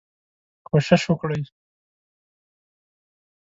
کوشش 0.67 1.03
وکړئ 1.07 1.41